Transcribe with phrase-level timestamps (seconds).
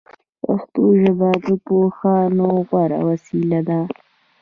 [0.43, 3.79] پښتو ژبه د پوهاوي غوره وسیله ده